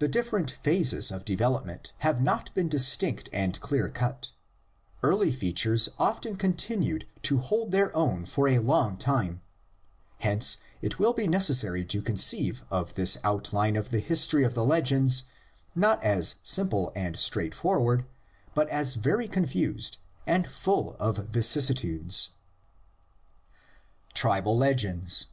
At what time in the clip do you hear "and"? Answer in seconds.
3.32-3.58, 16.94-17.18, 20.26-20.46